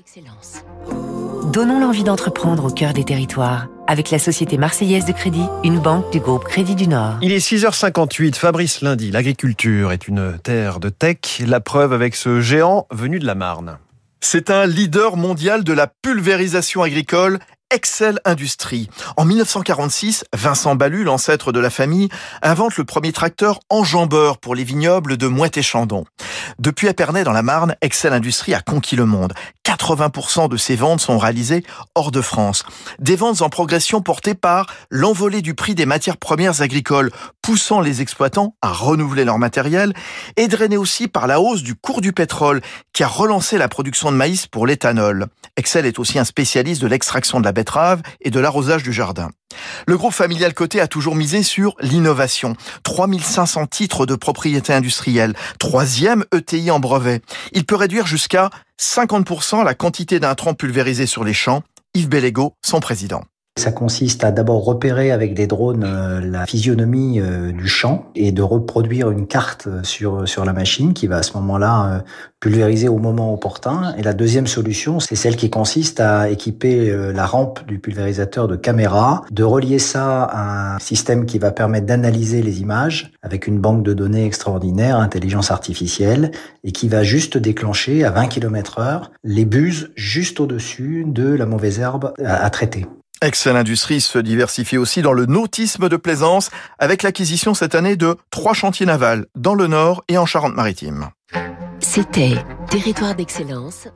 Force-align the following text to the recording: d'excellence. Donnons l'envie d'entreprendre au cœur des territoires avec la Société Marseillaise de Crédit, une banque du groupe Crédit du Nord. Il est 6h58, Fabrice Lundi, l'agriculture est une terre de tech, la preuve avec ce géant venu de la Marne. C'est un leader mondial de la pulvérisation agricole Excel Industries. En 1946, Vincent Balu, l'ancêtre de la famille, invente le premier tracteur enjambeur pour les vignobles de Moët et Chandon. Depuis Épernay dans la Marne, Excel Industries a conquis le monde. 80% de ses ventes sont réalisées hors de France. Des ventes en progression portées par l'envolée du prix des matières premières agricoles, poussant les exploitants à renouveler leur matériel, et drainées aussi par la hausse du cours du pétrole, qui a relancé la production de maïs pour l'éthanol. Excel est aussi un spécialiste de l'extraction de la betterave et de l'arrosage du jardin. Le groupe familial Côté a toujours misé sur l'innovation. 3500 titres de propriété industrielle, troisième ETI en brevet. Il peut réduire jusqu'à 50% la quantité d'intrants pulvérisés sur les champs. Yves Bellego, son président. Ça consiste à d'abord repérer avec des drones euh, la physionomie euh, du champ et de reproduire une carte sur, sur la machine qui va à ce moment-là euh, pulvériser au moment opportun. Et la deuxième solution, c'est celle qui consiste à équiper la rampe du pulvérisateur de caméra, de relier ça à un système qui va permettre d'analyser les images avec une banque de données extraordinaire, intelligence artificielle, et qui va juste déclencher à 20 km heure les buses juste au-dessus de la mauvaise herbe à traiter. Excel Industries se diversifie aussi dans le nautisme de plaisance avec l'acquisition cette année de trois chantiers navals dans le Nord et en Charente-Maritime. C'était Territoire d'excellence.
d'excellence. 0.00 0.64
Donnons 1.52 1.78
l'envie 1.78 2.04
d'entreprendre 2.04 2.64
au 2.64 2.70
cœur 2.70 2.94
des 2.94 3.04
territoires 3.04 3.66
avec 3.86 4.10
la 4.10 4.18
Société 4.18 4.56
Marseillaise 4.56 5.04
de 5.04 5.12
Crédit, 5.12 5.44
une 5.62 5.78
banque 5.78 6.10
du 6.10 6.20
groupe 6.20 6.44
Crédit 6.44 6.74
du 6.74 6.88
Nord. 6.88 7.18
Il 7.20 7.32
est 7.32 7.46
6h58, 7.46 8.34
Fabrice 8.34 8.80
Lundi, 8.80 9.10
l'agriculture 9.10 9.92
est 9.92 10.08
une 10.08 10.38
terre 10.42 10.80
de 10.80 10.88
tech, 10.88 11.42
la 11.46 11.60
preuve 11.60 11.92
avec 11.92 12.14
ce 12.14 12.40
géant 12.40 12.86
venu 12.90 13.18
de 13.18 13.26
la 13.26 13.34
Marne. 13.34 13.78
C'est 14.20 14.48
un 14.48 14.66
leader 14.66 15.18
mondial 15.18 15.64
de 15.64 15.74
la 15.74 15.86
pulvérisation 15.86 16.82
agricole 16.82 17.38
Excel 17.70 18.18
Industries. 18.24 18.90
En 19.16 19.24
1946, 19.24 20.24
Vincent 20.34 20.74
Balu, 20.74 21.04
l'ancêtre 21.04 21.52
de 21.52 21.60
la 21.60 21.70
famille, 21.70 22.08
invente 22.42 22.76
le 22.76 22.84
premier 22.84 23.12
tracteur 23.12 23.60
enjambeur 23.70 24.38
pour 24.38 24.56
les 24.56 24.64
vignobles 24.64 25.16
de 25.16 25.28
Moët 25.28 25.56
et 25.56 25.62
Chandon. 25.62 26.04
Depuis 26.58 26.88
Épernay 26.88 27.22
dans 27.22 27.32
la 27.32 27.42
Marne, 27.42 27.76
Excel 27.80 28.12
Industries 28.12 28.54
a 28.54 28.60
conquis 28.60 28.96
le 28.96 29.06
monde. 29.06 29.34
80% 29.80 30.48
de 30.48 30.56
ses 30.56 30.76
ventes 30.76 31.00
sont 31.00 31.18
réalisées 31.18 31.64
hors 31.94 32.10
de 32.10 32.20
France. 32.20 32.64
Des 32.98 33.16
ventes 33.16 33.42
en 33.42 33.48
progression 33.48 34.02
portées 34.02 34.34
par 34.34 34.66
l'envolée 34.90 35.40
du 35.40 35.54
prix 35.54 35.74
des 35.74 35.86
matières 35.86 36.18
premières 36.18 36.60
agricoles, 36.60 37.10
poussant 37.40 37.80
les 37.80 38.02
exploitants 38.02 38.54
à 38.60 38.72
renouveler 38.72 39.24
leur 39.24 39.38
matériel, 39.38 39.94
et 40.36 40.48
drainées 40.48 40.76
aussi 40.76 41.08
par 41.08 41.26
la 41.26 41.40
hausse 41.40 41.62
du 41.62 41.74
cours 41.74 42.00
du 42.00 42.12
pétrole, 42.12 42.60
qui 42.92 43.02
a 43.02 43.08
relancé 43.08 43.56
la 43.56 43.68
production 43.68 44.12
de 44.12 44.16
maïs 44.16 44.46
pour 44.46 44.66
l'éthanol. 44.66 45.28
Excel 45.56 45.86
est 45.86 45.98
aussi 45.98 46.18
un 46.18 46.24
spécialiste 46.24 46.82
de 46.82 46.86
l'extraction 46.86 47.40
de 47.40 47.44
la 47.44 47.52
betterave 47.52 48.02
et 48.20 48.30
de 48.30 48.40
l'arrosage 48.40 48.82
du 48.82 48.92
jardin. 48.92 49.30
Le 49.86 49.96
groupe 49.96 50.12
familial 50.12 50.54
Côté 50.54 50.80
a 50.80 50.86
toujours 50.86 51.14
misé 51.14 51.42
sur 51.42 51.74
l'innovation. 51.80 52.56
3500 52.82 53.66
titres 53.66 54.06
de 54.06 54.14
propriété 54.14 54.72
industrielle, 54.72 55.34
troisième 55.58 56.24
ETI 56.34 56.70
en 56.70 56.80
brevet. 56.80 57.22
Il 57.52 57.64
peut 57.64 57.76
réduire 57.76 58.06
jusqu'à 58.06 58.50
50% 58.80 59.64
la 59.64 59.74
quantité 59.74 60.20
d'intrants 60.20 60.54
pulvérisés 60.54 61.06
sur 61.06 61.24
les 61.24 61.34
champs. 61.34 61.62
Yves 61.94 62.08
Bellego, 62.08 62.54
son 62.62 62.80
président. 62.80 63.22
Ça 63.60 63.72
consiste 63.72 64.24
à 64.24 64.30
d'abord 64.30 64.64
repérer 64.64 65.10
avec 65.10 65.34
des 65.34 65.46
drones 65.46 65.84
euh, 65.84 66.18
la 66.22 66.46
physionomie 66.46 67.20
euh, 67.20 67.52
du 67.52 67.68
champ 67.68 68.06
et 68.14 68.32
de 68.32 68.40
reproduire 68.40 69.10
une 69.10 69.26
carte 69.26 69.68
sur, 69.82 70.26
sur 70.26 70.46
la 70.46 70.54
machine 70.54 70.94
qui 70.94 71.06
va 71.06 71.16
à 71.16 71.22
ce 71.22 71.34
moment-là 71.34 71.86
euh, 71.86 71.98
pulvériser 72.40 72.88
au 72.88 72.96
moment 72.96 73.34
opportun. 73.34 73.94
Et 73.98 74.02
la 74.02 74.14
deuxième 74.14 74.46
solution, 74.46 74.98
c'est 74.98 75.14
celle 75.14 75.36
qui 75.36 75.50
consiste 75.50 76.00
à 76.00 76.30
équiper 76.30 76.90
la 77.12 77.26
rampe 77.26 77.66
du 77.66 77.78
pulvérisateur 77.78 78.48
de 78.48 78.56
caméra, 78.56 79.24
de 79.30 79.44
relier 79.44 79.78
ça 79.78 80.22
à 80.22 80.76
un 80.76 80.78
système 80.78 81.26
qui 81.26 81.38
va 81.38 81.50
permettre 81.50 81.84
d'analyser 81.84 82.40
les 82.40 82.62
images 82.62 83.12
avec 83.20 83.46
une 83.46 83.60
banque 83.60 83.82
de 83.82 83.92
données 83.92 84.24
extraordinaire, 84.24 84.96
intelligence 84.96 85.50
artificielle, 85.50 86.30
et 86.64 86.72
qui 86.72 86.88
va 86.88 87.02
juste 87.02 87.36
déclencher 87.36 88.04
à 88.04 88.10
20 88.10 88.28
km 88.28 88.78
heure 88.78 89.10
les 89.22 89.44
buses 89.44 89.90
juste 89.94 90.40
au-dessus 90.40 91.04
de 91.06 91.28
la 91.28 91.44
mauvaise 91.44 91.78
herbe 91.78 92.14
à 92.24 92.48
traiter. 92.48 92.86
Excel 93.22 93.56
Industries 93.56 94.00
se 94.00 94.18
diversifie 94.18 94.78
aussi 94.78 95.02
dans 95.02 95.12
le 95.12 95.26
nautisme 95.26 95.90
de 95.90 95.96
plaisance 95.96 96.50
avec 96.78 97.02
l'acquisition 97.02 97.52
cette 97.52 97.74
année 97.74 97.96
de 97.96 98.16
trois 98.30 98.54
chantiers 98.54 98.86
navals 98.86 99.26
dans 99.36 99.54
le 99.54 99.66
Nord 99.66 100.02
et 100.08 100.16
en 100.16 100.24
Charente-Maritime. 100.24 101.10
C'était 101.80 102.42
Territoire 102.70 103.14
d'excellence. 103.14 103.88